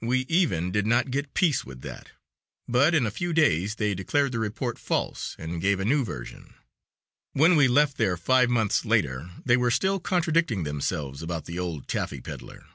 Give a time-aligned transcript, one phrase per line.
[0.00, 2.12] We even did not get peace with that,
[2.68, 6.54] but in a few days they declared the report false and gave a new version.
[7.32, 11.88] When we left there, five months later, they were still contradicting themselves about the old
[11.88, 12.66] taffy peddler.